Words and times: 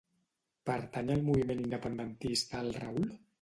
Pertany 0.69 1.11
al 1.17 1.21
moviment 1.27 1.61
independentista 1.65 2.63
el 2.67 2.73
Raül? 2.81 3.07